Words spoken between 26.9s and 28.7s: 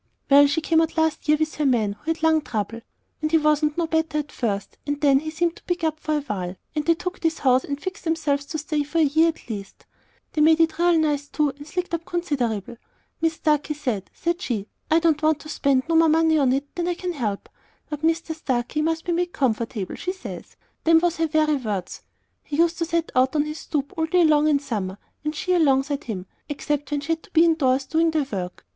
she had to be indoors doing the work.